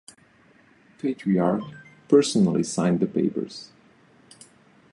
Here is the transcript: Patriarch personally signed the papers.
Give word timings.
Patriarch 0.97 1.61
personally 2.07 2.63
signed 2.63 3.01
the 3.01 3.05
papers. 3.05 3.69